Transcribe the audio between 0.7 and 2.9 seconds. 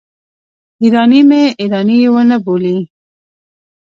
ایراني مې ایراني ونه بولي.